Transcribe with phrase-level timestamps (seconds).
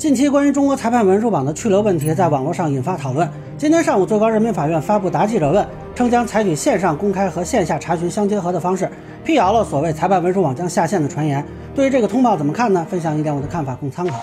[0.00, 3.30] 近期关于中国裁判文书网的去留问题在网络上引发讨论。
[3.58, 8.90] 今天上午，最高人民法院发布答记者问，称将采取线上公开和线下查询相结合的方式，
[9.22, 11.44] 辟谣了所谓裁判文书网将下线的传言。
[11.74, 12.86] 对于这个通报怎么看呢？
[12.88, 14.18] 分享一点我的看法，供参考。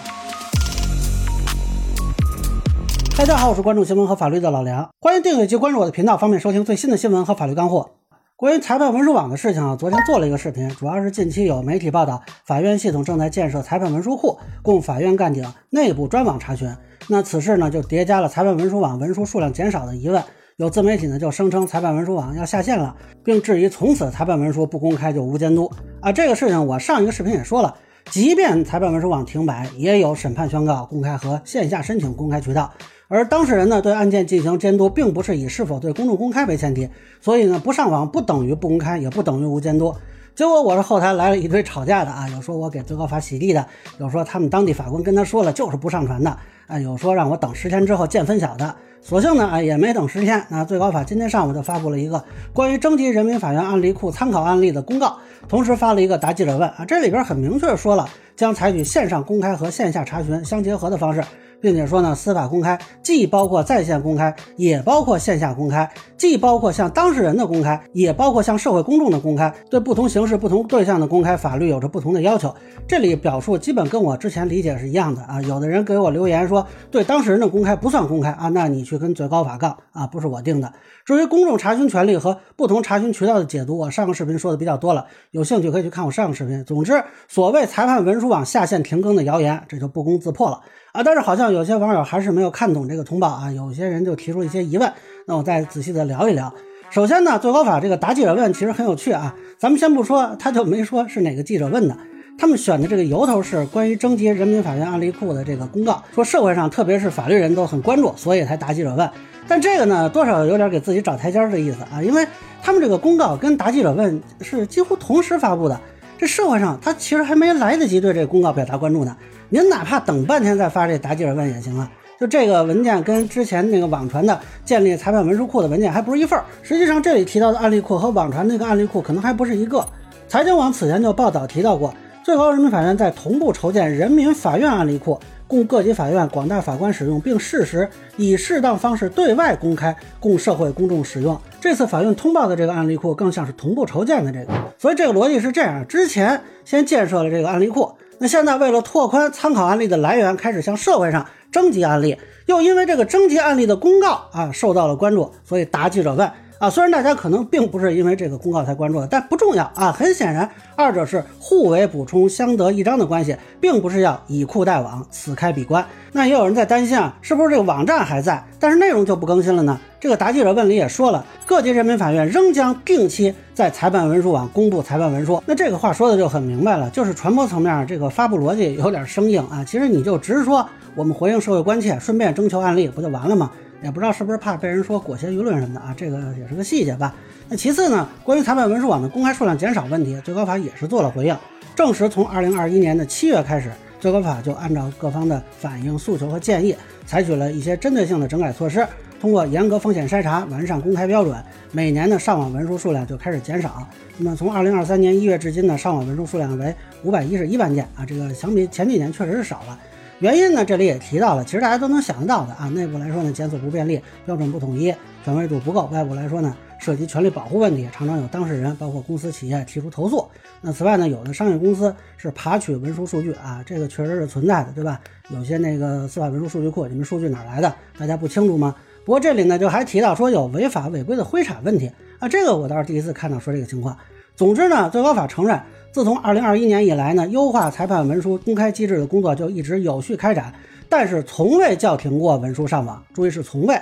[3.16, 7.92] 大家好，我是关注新闻和法律的老梁，欢迎订阅及关注我的频道，方便收听最新的新闻和法律干货。
[8.38, 16.72] 关于裁判文书网的事情啊，昨天做了一个视频，主要是近期有媒体报道，法院系统正在建设裁判文书库，供法院干警内部专网查询。
[17.08, 20.24] 那此事呢，就叠加了裁判文书网文书数量减少的疑问。
[20.58, 22.96] 有自媒体呢就声称裁判文书网要下线了，
[23.26, 26.12] 并质疑从此裁判文书不公开就无监督啊。
[26.12, 27.76] 这个事情我上一个视频也说了，
[28.12, 32.72] 即便裁判文书网停摆，也有审判宣告公开和线下申请公开渠道。
[33.10, 36.90] 而当事人呢，对案件进行监督，并不是以是否对公众公开为前提，
[37.22, 39.96] 所以呢，不上网不等于不公开，也不等于无监督。
[40.36, 43.66] 结果我是后台来了一堆吵架的啊，有说我给最高法洗地的，
[43.98, 48.76] 有说他们当地法官跟他说了就是不上传的，啊，有说让我等十天之后见分晓的。
[49.02, 50.46] 所幸呢，啊，也没等十天。
[50.50, 55.18] 那最高法今天上午就发布了一个关于征集人民法院案例库参考案例的公告，
[55.48, 61.22] 同时发了一个答记者问啊，这里边很明确说了，将采取线上公开和线下查询相结合的方式。
[61.60, 69.52] 并且说呢，司法公开既包括在线公开，也包括线下公开，既包括向当事人的公开，也包括向社会公众的公开。
[69.68, 72.54] 对不同形式、不同对象的公开，法律有着不同的要求。
[72.88, 75.42] 这里表述基本跟我之前理解是一样的啊。
[75.42, 80.72] 有的人给我留言说，对当事人的公开不算公开啊，那你去跟最高法杠啊，不是我定的。
[81.06, 86.64] 至于公众查询权利和不同查询渠道的解读，我上个视频说的比较多了，有兴趣可以去看我上个视频。
[86.66, 90.60] 总之，所谓裁判文书网下线停更的谣言，这就不攻自破了。
[90.92, 94.92] 啊，但是好像有些网友还是没有看懂这个通报啊，有些人就提出一些疑问，
[95.26, 96.54] 那我再仔细的聊一聊。
[96.90, 101.98] 首先呢，最高法这个答记者问其实很有趣啊，咱们先不说，他就没说是哪个记者问的，
[102.38, 109.10] 他们选的这个由头是关于征集人民法院案例库的这个公告，说社会上特别是法律人都很关注，所以才答记者问。
[109.50, 112.26] 但这个呢，多少有点给自己找台阶的意思啊，因为
[112.64, 115.80] 他们这个公告跟答记者问是几乎同时发布的，
[116.18, 119.16] 这社会上他其实还没来得及对这公告表达关注呢。
[119.50, 121.90] 您哪怕等半天再发这答记者问也行啊。
[122.20, 126.44] 就这个文件跟之前那个网传的建立裁判文书库的文件还不是一份儿。
[126.64, 129.86] 实际上这里提到的案例库和网传那个案例库可能还不是一个。
[130.28, 141.40] 财经网此前就报道提到过，最高人民法院在同步筹建人民法院案例库，供各级法院广大法官使用，并适时以适当方式对外公开，供社会公众使用。
[141.60, 144.54] 这次法院通报的这个案例库更像是同步筹建的这个。
[144.78, 147.94] 所以这个逻辑是这样：之前先建设了这个案例库。
[148.20, 156.30] 那现在为了拓宽参考案例的来源，开始向社会上征集案例，又因为这个征集案例的公告啊受到了关注，所以答记者问
[156.60, 156.70] 啊。
[156.70, 159.92] 虽然大家可能并不是因为这个公告才关注的，但不重要啊。
[159.92, 165.86] 很显然，二者是互为补充、相得益彰的关系，并不是要以库代网，此开彼关。
[166.12, 169.80] 那也有人在担心啊，是不是这个网站还在，但是内容就不更新了呢？
[170.00, 175.42] 这个答记者问里也说了，各级人民法院仍将定期在裁判文书网公布裁判文书。
[175.48, 179.64] 那这个话说的就很明白了，就是传播层面这个发布逻辑有点生硬啊。
[179.64, 183.52] 其实你就直说我们回应社会关切，顺便征求案例，不就完了吗？
[183.84, 187.14] 也不知道是不是怕被人说裹挟舆论什么的啊，这个也是个细节吧。
[187.50, 191.38] 那其次呢，关于裁判文书网的公开数量减少问题，最高法也是做了回应，
[191.76, 198.86] 证实从二零二一年的七月开始，最高法就按照各方的反映诉求和建议，采取了一些针对性的整改措施。
[199.20, 201.36] 通过严格风险筛查、完善公开标准，
[201.72, 203.88] 每年的上网文书数量就开始减少。
[204.18, 206.72] 那么从二零二三年一月至今呢，上网文书数量为
[207.04, 209.80] 五百一十一万件啊，这个相比前几年确实是少了。
[210.20, 212.68] 原因呢，这里也提到了，其实大家都能想得到的啊。
[212.70, 214.92] 内部来说呢，检索不便利，标准不统一，
[215.24, 220.28] 权威度不够；外部来说呢，涉及权利保护问题，常常有当事人包括公司企业提出投诉。
[220.60, 225.00] 那此外呢，有的商业公司是爬取文书数据啊，这个确实是存在的，对吧？
[225.30, 227.72] 有些那个司法文书数据库，你们数据哪来的？
[228.00, 228.74] 大家不清楚吗？
[229.06, 233.96] 不过这里呢，就还提到说有违法违规的灰产问题啊，这个我倒是第一次看到说这个情况。
[234.36, 235.60] 总之呢，最高法承认，
[235.98, 240.54] 自从二零二一年以来呢，优化裁判文书公开机制的工作就一直有序开展，
[240.88, 243.04] 但是从未叫停过文书上网。
[243.16, 243.76] 注意是从未，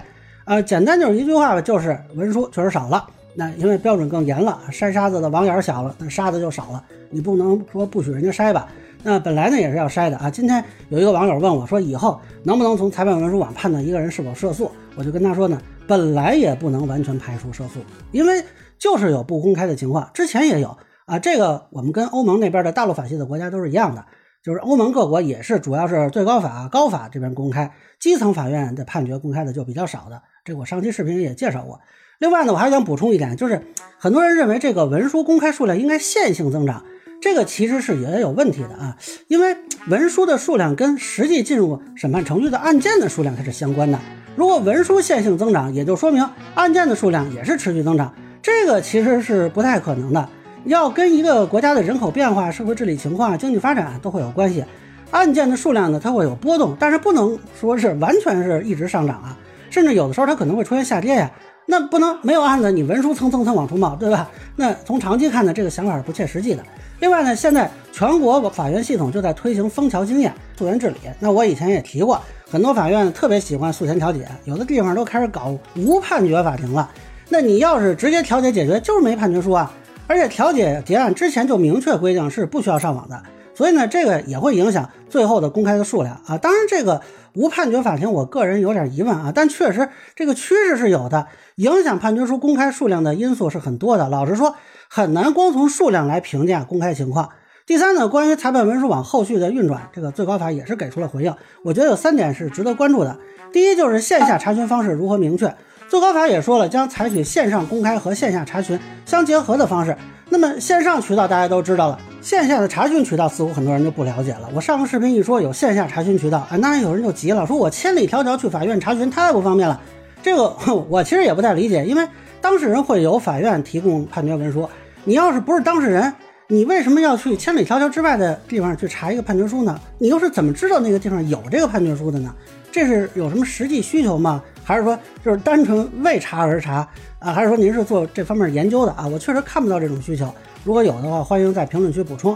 [0.46, 3.06] 呃，简单就是一句话吧，就是文书确实少了。
[3.34, 6.82] 那因为标准更严了，筛沙子的网眼小了，那沙子就少了。
[7.10, 8.70] 你不能说不许人家筛吧？
[9.04, 10.32] 那本来呢也是要筛的啊。
[10.32, 14.72] 今天有一个网友问我说，以后能不能从裁判文书网判断一个人是否涉诉？
[14.96, 17.82] 我就跟他说呢，本来也不能完全排除涉诉，
[18.14, 18.42] 因为
[18.80, 21.20] 就是有不公开的情况，之前也有啊。
[21.20, 24.06] 这个我们跟欧盟那边的大陆法系的国家都是一样的，
[24.44, 30.22] 就是欧盟各国也是主要是最高法、高法这边公开，基层法院的判决公开的就比较少的。
[30.44, 31.80] 这个我上期视频也介绍过。
[32.20, 33.62] 另外呢，我还想补充一点，就是
[33.98, 36.84] 很多人认为这个文书公开数量应该线性增长。
[37.22, 38.98] 这个其实是也有问题的啊，
[39.28, 43.98] 因为文书的数量跟实际进入审判程序的案件的数量它是相关的。
[44.36, 46.24] 如果文书线性增长，也就说明
[46.54, 48.14] 案件的数量也是持续增长，
[48.44, 50.30] 这个其实是不太可能的。
[50.66, 54.64] 要跟一个国家的人口变化、社会治理情况、经济发展都会有关系。
[55.12, 59.38] 案件的数量呢，它会有波动，但是不能说是完全是一直上涨啊，
[59.70, 61.32] 甚至有的时候它可能会出现下跌呀。
[61.68, 64.30] 那不能没有案子，你文书蹭蹭蹭往出冒，对吧？
[64.56, 66.64] 那从长期看呢，这个想法是不切实际的。
[67.00, 70.96] 另外呢，现在全国法院系统就在推行枫桥经验、溯源治理。
[71.20, 76.90] 那我以前也提过，很多法院特别喜欢诉前调解，有的地方都开始搞无判决法庭了。
[77.30, 79.72] 那你要是直接调解解决，就是没判决书啊。
[80.08, 83.24] 而且调解结案之前就明确规定是不需要上网的，
[83.54, 86.38] 所以呢，这个也会影响最后的公开的数量啊。
[86.38, 87.02] 当然，这个
[87.34, 91.28] 无判决法庭，我个人有点疑问啊，但确实这个趋势是有的。
[91.56, 94.56] 影响判决书公开数量的因素是很多的，老实说，
[94.90, 97.30] 很难光从数量来评价公开情况。
[97.66, 101.34] 第三呢，关于裁判文书网后续的运转，这个最高法也是给出了回应。
[101.64, 103.18] 我觉得有三点是值得关注的。
[103.52, 105.56] 第一就是线下查询方式如何明确，
[105.88, 109.96] 最高法也说了，将采取线上公开和线下查询相结合的方式。
[110.30, 114.50] 那么线上渠道大家都知道了，线下的查询渠道似乎很多人就不了解了。
[114.54, 119.80] 我上个视频一说有线下查询渠道，啊，那有人就急了，说我千里迢迢去法院查询太不方便了。
[120.24, 120.56] 这个
[120.90, 122.06] 我其实也不太理解，因为
[122.42, 124.68] 当事人会有法院提供判决文书，
[125.04, 126.12] 你要是不是当事人，
[126.48, 129.80] 你为什么要去千里迢迢之外的地方去查一个判决书呢？
[130.00, 132.34] 你又是怎么知道那个地方有这个判决书的呢？
[132.72, 134.44] 这是有什么实际需求吗？
[134.66, 136.88] 还是说就是单纯为查而查
[137.20, 137.32] 啊？
[137.32, 139.06] 还是说您是做这方面研究的啊？
[139.08, 140.34] 我确实看不到这种需求，
[140.64, 142.36] 如果有的话，欢迎在评论区补充。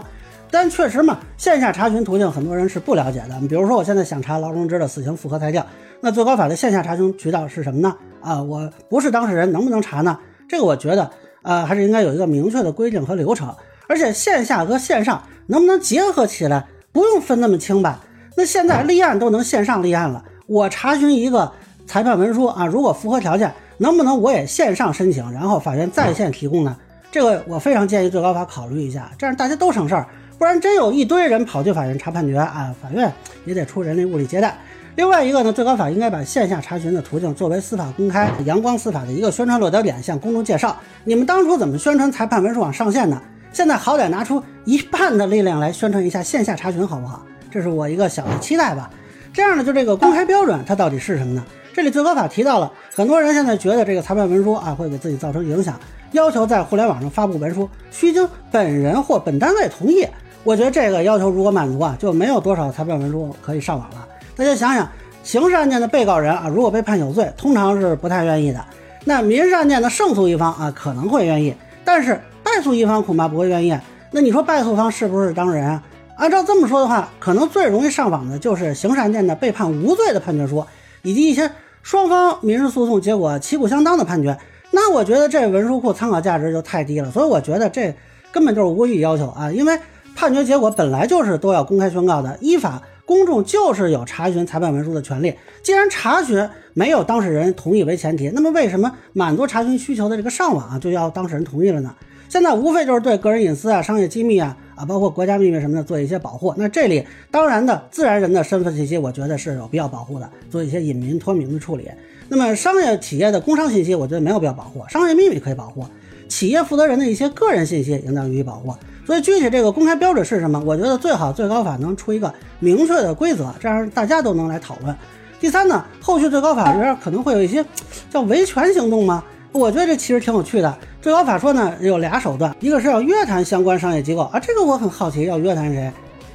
[0.52, 3.40] 但确实嘛，线下查询途径很多人是不了解的。
[3.48, 5.62] 比如说，我现在想查劳荣枝的死刑复核裁定，
[6.00, 7.96] 那最高法的线下查询渠道是什么呢？
[8.20, 10.18] 啊，我不是当事人，能不能查呢？
[10.48, 11.10] 这个我觉得，
[11.42, 13.52] 呃，还是应该有一个明确的规定和流程。
[13.88, 18.00] 而且线下和线上能不能结合起来，不用分那么清吧？
[18.36, 21.52] 那现在立案都能线上立案了，我查询一个
[21.90, 26.76] 裁判文书啊，如果符合条件，能不能我也线上申请，然后法院在线提供呢？
[27.10, 30.06] 这个我非常建议最高法考虑一下，这样大家都省事儿。
[30.38, 33.12] 不然真有一堆人跑去法院查判决啊，法院
[33.44, 34.56] 也得出人力物力接待。
[34.94, 40.76] 另外一个呢，最高法应该把线下查询的途径作为司法公开、阳光司法的一个宣传落脚点，向公众介绍。
[41.02, 43.20] 你们当初怎么宣传裁判文书网上线的？
[43.52, 47.26] 现在好歹拿出一半的力量来宣传一下线下查询，好不好？
[47.50, 48.88] 这是我一个小的期待吧。
[49.32, 51.44] 这样呢，就这个公开标准它到底是什么呢？
[51.72, 55.78] 这里最高法提到了，很多人现在觉得这个裁判文书啊会给自己造成影响，
[56.12, 60.06] 要求在互联网上发布文书需经本人或本单位同意。
[60.42, 64.06] 我觉得这个要求如果满足啊，就没有多少裁判文书可以上网了。
[64.36, 64.88] 大家想想，
[65.22, 68.64] 刑事案件的被告人啊，如果被判有罪，通常是不太愿意的。
[69.04, 73.78] 那民事案件的胜诉一方啊，可能会愿意，但是败诉一方恐怕不会愿意。
[74.10, 75.82] 那你说败诉方是不是当事人啊？
[76.16, 80.64] 按照这么说的话，可能最容易上网的就是刑事案件的被判无罪的判决书，
[81.02, 81.50] 以及一些
[81.82, 84.36] 双方民事诉讼结果旗鼓相当的判决。
[84.70, 87.10] 那我觉得这文书库参考价值就太低了。
[87.10, 87.94] 所以我觉得这
[88.32, 89.78] 根本就是无意要求啊，因为。
[90.12, 95.34] 判决结果本来就是都要公开宣告的，依法公众就是有查询裁判文书的权利。
[95.62, 101.94] 既然查询没有当事人同意为前提，那么为什么满足查询需求的这个上网啊就要当事人同意了呢？
[102.28, 106.54] 现在无非就是对个人隐私啊、商业机密啊啊，包括国家秘密什么的做一些保护。
[106.56, 111.88] 那这里当然的自然人的身份信息，我觉得是有必要保护的，做一些隐名脱名的处理。
[112.28, 115.84] 那么商业企业的工商信息，我觉得没有必要保护，商业秘密可以保护。
[116.28, 118.72] 企业负责人的一些个人信息应当予以保护。
[119.04, 120.62] 所以具体这个公开标准是什么？
[120.64, 124.94] 我觉得最好最高法能出一个明确的规则，这样大家都能来讨论。
[125.40, 127.64] 第三呢，后续最高法这边可能会有一些
[128.10, 129.24] 叫维权行动吗？
[129.52, 130.78] 我觉得这其实挺有趣的。
[131.00, 135.90] 最高法说呢，有俩手段，一个是要约谈相关商业机构啊，这个我很好奇，要约谈谁？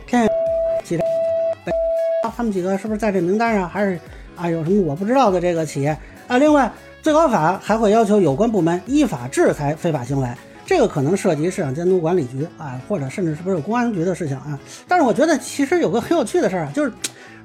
[0.07, 0.27] 天
[0.83, 1.01] 企业，
[2.35, 3.69] 他们几个是不是在这名单上？
[3.69, 3.99] 还是
[4.35, 5.95] 啊有什么我不知道的这个企业
[6.27, 6.39] 啊？
[6.39, 6.71] 另外，
[7.03, 10.27] 最高法还会要求有关部门依法制裁非法行为。
[10.65, 14.59] 这个可能涉及市场监督管理局啊，或者甚至是不是公安局的事情啊？
[14.87, 16.91] 但是我觉得其实有个很有趣的事儿啊，就是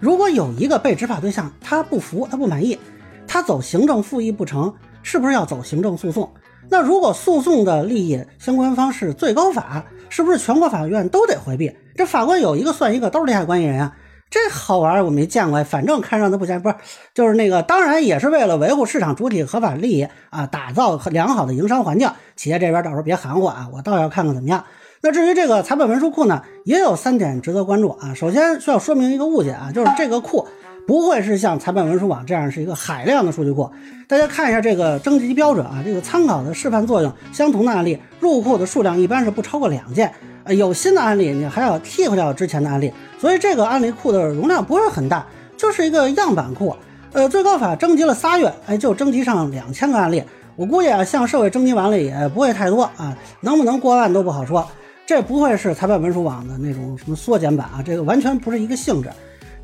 [0.00, 2.78] 如果有一个被执法对象他不服，他不满意，
[3.26, 4.72] 他走行政复议不成，
[5.02, 6.30] 是不是要走行政诉讼？
[6.70, 11.70] 那如果诉讼的利益相关方是最高法，是不是全国法院都得回避？
[11.94, 13.94] 这法官有一个算一个，都是利害关系人啊。
[14.30, 15.62] 这好玩，我没见过。
[15.64, 16.76] 反正看上的不嫌，不是，
[17.12, 22.08] 就是那个，当然也是为了维护市场主体合法利益啊，打造良好的营商环境。
[22.36, 24.64] 企业这边到时候别含糊啊，我倒要看看怎么样。
[25.02, 28.14] 那至于这个裁判文书库呢，也有三点值得关注啊。
[28.14, 30.46] 首先需要说明一个误解啊，就是这个库
[30.86, 33.68] 不会是像裁判文书网这样是一个海量的数据库。
[34.06, 40.12] 大家看一下这个征集标准啊，这个参考的示范作用相同的案例入库的数量一般是不超过两件。
[40.54, 45.26] 有新的案例，你还要替换掉之前的案例，所以这个案例库的容量不是很大，
[45.56, 46.74] 就是一个样板库。
[47.12, 50.22] 呃，最高法征集了仨月，哎，就征集上两千个案例。
[50.56, 54.66] 我估计啊，向社会征集完了也不会太多啊，能不能过万都不好说。
[55.06, 59.10] 这不会是裁判文书网的那种什么缩减版啊，这个完全不是一个性质。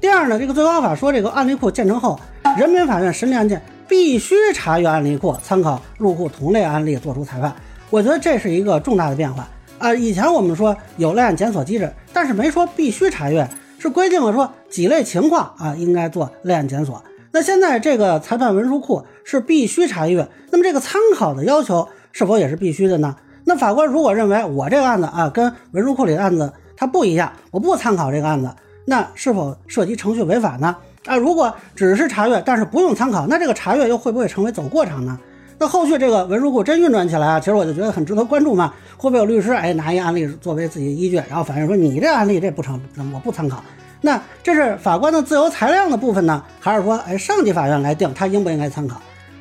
[0.00, 2.18] 第二呢，这个最高法说这个案例库建成后，
[2.58, 7.54] 人民法院审理案件必须查阅案例库，参考入库同类案例作出裁判。
[7.90, 9.48] 我觉得这是一个重大的变化
[9.78, 9.94] 啊！
[9.94, 17.02] 以前我们说有立案检索机制，但是没说必须查阅，是规定了说几类情况啊应该做立案检索。
[17.32, 23.14] 那现在这个裁判文书库是必须查阅，那么这个参考的要求是否也是必须的呢？
[23.44, 28.50] 那法官如果认为我这个案子啊跟文书库里的案子它不一样，我不参考这个案子，
[28.86, 30.74] 那是否涉及程序违法呢？
[31.04, 35.18] 啊，如果只是查阅，但是不用参考，那这个查阅又会不会成为走过场呢？
[35.58, 38.72] 那后续这个文书库真运转起来啊，其实我就觉得很值得关注嘛。
[38.98, 42.80] 会不会有律师哎拿一案例作为自己的依据，然后反映说你这案例这不成，
[43.14, 43.62] 我不参考。
[44.02, 49.00] 那这是法官的自由裁量的部分呢，还是说，哎，上级法院来定他应不应该参考？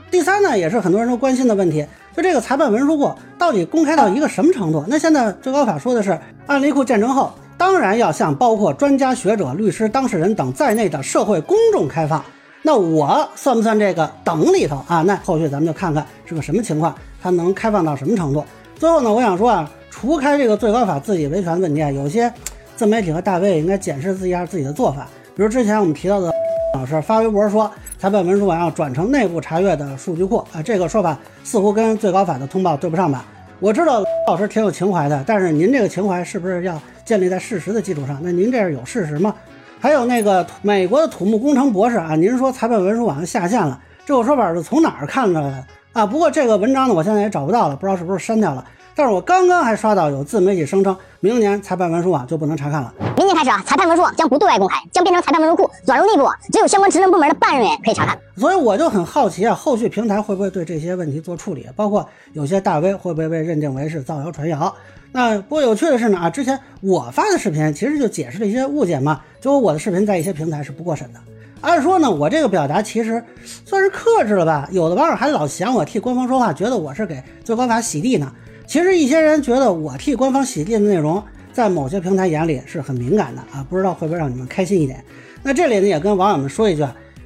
[0.10, 4.86] 第三呢，也是很多人都关心的问题，就这个裁判文书库到底公开到一个什么程度？
[4.88, 6.18] 那现在最高法说的是，
[6.48, 12.24] 案例库建成后，当然要向包括专家学者、律师、当事人等在内的社会公众开放。
[12.66, 15.04] 那我算不算这个等里头啊？
[15.04, 18.44] 那后续咱们就看看是个什么情况，它能开放到什么程度？
[18.76, 22.34] 最后呢，我想说啊，除开这个最高法自己维权的问题啊，有些。
[22.76, 26.30] 自媒体和大 V 也应该检视自己一下自己的做法，比如之前我们提到的
[26.74, 33.24] 老师发微博说，裁判文书网要转成内部查阅的数据库啊，这个说法似乎跟最高法的通报对不上吧？
[33.62, 38.20] 我知道老师挺有情怀的，但是您这个情怀是不是要建立在事实的基础上？
[38.22, 39.34] 那您这是有事实吗？
[39.80, 46.06] 还有那个美国的土木工程博士啊，您说裁判文书网下线了，这个说法是从哪儿看出来的啊？
[46.06, 48.66] 不过这个文章呢，我现在也找不到了，不知道是不是删掉了。
[48.98, 52.94] 但是我刚刚还刷到有自媒体声称，明年裁判文书网就不能查看了。
[53.18, 58.18] 明年开始啊，裁判文书网将不对外公开，将变成裁判文书库转入内部，只有相关职能部门的办案人员可以查看。
[58.38, 61.68] 所以我就很好奇啊，后续平台会不会对这些问题做处理？
[61.76, 64.74] 包括有些大 V 会不会被认定为是造谣传谣？
[65.12, 71.20] 那不过有趣的是呢啊，之前我发的视频其实就解释了一些误解嘛，结果我的视频在一些平台是不过审的。
[71.60, 73.22] 按说呢，我这个表达其实
[73.66, 74.70] 算是克制了吧？
[74.72, 78.32] 有的网友还老嫌我替官方说话，觉得我是给最高法洗地呢。
[78.68, 85.04] 其实一些人觉得我替官方洗地的内容，在某些平台眼里是很敏感的啊，不知道会不会让你们开心一点。
[85.44, 86.86] 那这里呢，也跟网友们说一句，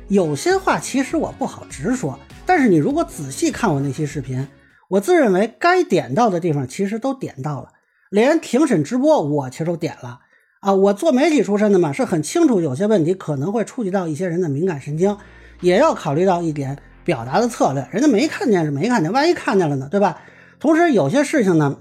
[0.10, 4.48] 有些话其实我不好直说，但是你如果仔细看我那期视频，
[4.90, 7.70] 我自认为该点到的地方其实都点到了，
[8.10, 10.20] 连庭审直播我其实都点了
[10.60, 10.74] 啊。
[10.74, 15.18] 我做媒体出身的嘛，是很清楚有些问题可能会触及到一些人的敏感神经，
[15.62, 17.88] 也要考虑到一点表达的策略。
[17.92, 20.22] 人家没看见是没看见，万一看见了呢，对吧？
[20.60, 21.76] 同时，有些事情呢，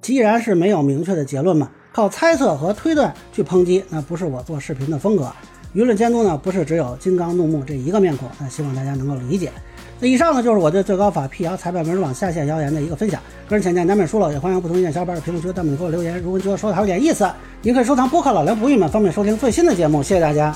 [0.00, 5.30] 既然是没有明确的结论嘛，靠猜测和推断去抨击，那不是我做视频的风格。
[5.74, 9.50] 舆论监督呢，不是只有金刚怒目这一个面孔，那希望大家能够理解。
[9.98, 13.20] 那以上呢，就是我对最高法辟谣裁判文书网下线谣言的一个分享。
[13.48, 16.20] 个人浅见难免疏漏，也欢迎不同意见小伙伴在评论区弹幕给我留言。
[16.20, 17.28] 如果你觉得说的还有点意思，
[17.62, 20.02] 您可以收藏播客老梁不郁闷，方便收听最新的节目。
[20.02, 20.54] 谢谢大家。